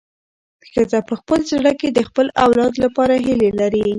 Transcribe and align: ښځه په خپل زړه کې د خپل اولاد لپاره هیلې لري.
ښځه 0.71 0.99
په 1.07 1.13
خپل 1.19 1.39
زړه 1.51 1.71
کې 1.79 1.89
د 1.91 1.99
خپل 2.07 2.27
اولاد 2.45 2.73
لپاره 2.83 3.13
هیلې 3.25 3.51
لري. 3.59 3.85